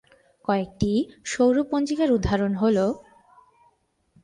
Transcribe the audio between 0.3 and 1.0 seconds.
কয়েকটি